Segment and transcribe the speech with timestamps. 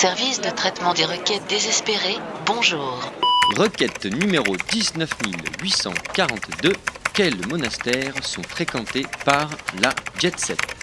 [0.00, 3.00] Service de traitement des requêtes désespérées, bonjour.
[3.56, 6.72] Requête numéro 19842.
[7.12, 9.50] Quels monastères sont fréquentés par
[9.82, 10.77] la jet set?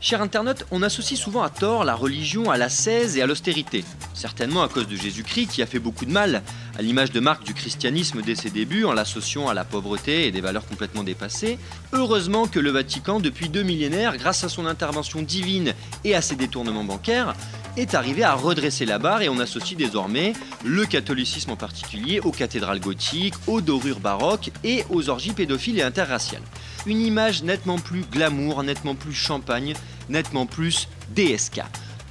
[0.00, 3.84] Cher internaute, on associe souvent à tort la religion à l'ascèse et à l'austérité.
[4.14, 6.44] Certainement à cause de Jésus-Christ qui a fait beaucoup de mal,
[6.78, 10.30] à l'image de marque du christianisme dès ses débuts en l'associant à la pauvreté et
[10.30, 11.58] des valeurs complètement dépassées.
[11.92, 16.36] Heureusement que le Vatican, depuis deux millénaires, grâce à son intervention divine et à ses
[16.36, 17.34] détournements bancaires,
[17.78, 20.32] est arrivé à redresser la barre et on associe désormais
[20.64, 25.82] le catholicisme en particulier aux cathédrales gothiques, aux dorures baroques et aux orgies pédophiles et
[25.82, 26.42] interraciales.
[26.86, 29.74] Une image nettement plus glamour, nettement plus champagne,
[30.08, 31.60] nettement plus DSK.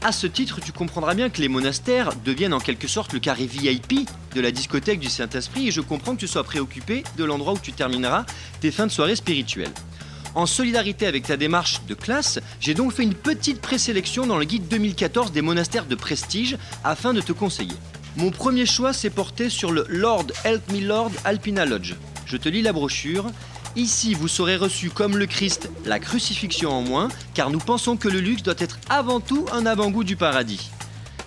[0.04, 3.46] À ce titre, tu comprendras bien que les monastères deviennent en quelque sorte le carré
[3.46, 7.54] VIP de la discothèque du Saint-Esprit et je comprends que tu sois préoccupé de l'endroit
[7.54, 8.26] où tu termineras
[8.62, 9.74] tes fins de soirée spirituelles.
[10.38, 14.46] En solidarité avec ta démarche de classe, j'ai donc fait une petite présélection dans le
[14.46, 17.74] guide 2014 des monastères de prestige afin de te conseiller.
[18.18, 21.96] Mon premier choix s'est porté sur le Lord Help Me Lord Alpina Lodge.
[22.28, 23.32] Je te lis la brochure.
[23.76, 28.08] Ici, vous serez reçu comme le Christ, la crucifixion en moins, car nous pensons que
[28.08, 30.70] le luxe doit être avant tout un avant-goût du paradis.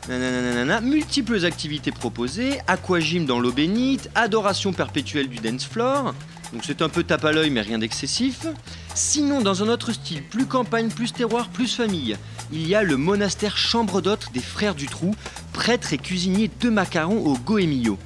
[0.08, 6.14] Multiples activités proposées, aquagym dans l'eau bénite, adoration perpétuelle du dance floor.
[6.52, 8.46] Donc c'est un peu tape à l'œil mais rien d'excessif.
[8.94, 12.16] Sinon, dans un autre style, plus campagne, plus terroir, plus famille,
[12.52, 15.14] il y a le monastère chambre d'hôte des frères du Trou,
[15.52, 17.98] prêtre et cuisinier de macarons au Goemio.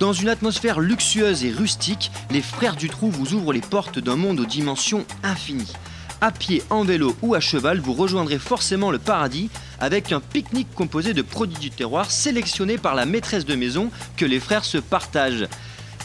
[0.00, 4.16] Dans une atmosphère luxueuse et rustique, les frères du trou vous ouvrent les portes d'un
[4.16, 5.72] monde aux dimensions infinies.
[6.20, 10.74] À pied, en vélo ou à cheval, vous rejoindrez forcément le paradis avec un pique-nique
[10.74, 14.78] composé de produits du terroir sélectionnés par la maîtresse de maison que les frères se
[14.78, 15.46] partagent.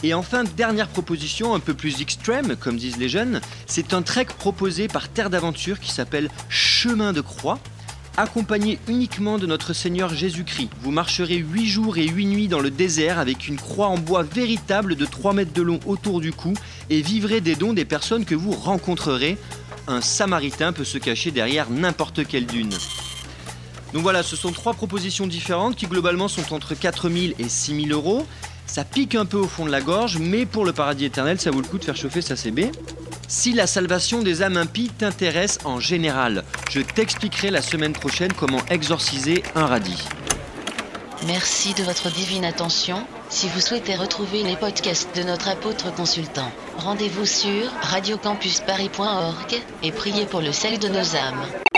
[0.02, 4.26] Et enfin, dernière proposition, un peu plus extrême, comme disent les jeunes, c'est un trek
[4.38, 7.58] proposé par Terre d'Aventure qui s'appelle Chemin de Croix
[8.16, 10.70] accompagné uniquement de notre Seigneur Jésus-Christ.
[10.82, 14.22] Vous marcherez 8 jours et 8 nuits dans le désert avec une croix en bois
[14.22, 16.54] véritable de 3 mètres de long autour du cou
[16.90, 19.38] et vivrez des dons des personnes que vous rencontrerez.
[19.86, 22.74] Un samaritain peut se cacher derrière n'importe quelle dune.
[23.92, 28.26] Donc voilà, ce sont trois propositions différentes qui globalement sont entre 4000 et 6000 euros.
[28.70, 31.50] Ça pique un peu au fond de la gorge, mais pour le paradis éternel, ça
[31.50, 32.70] vaut le coup de faire chauffer sa CB.
[33.26, 38.64] Si la salvation des âmes impies t'intéresse en général, je t'expliquerai la semaine prochaine comment
[38.70, 40.04] exorciser un radis.
[41.26, 43.04] Merci de votre divine attention.
[43.28, 50.26] Si vous souhaitez retrouver les podcasts de notre apôtre consultant, rendez-vous sur radiocampusparis.org et priez
[50.26, 51.69] pour le salut de nos âmes.